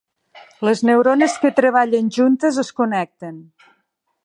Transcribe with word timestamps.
Les 0.67 0.79
neurones 0.89 1.35
que 1.43 1.51
treballen 1.59 2.09
juntes, 2.17 2.59
es 2.65 2.73
connecten. 2.81 3.39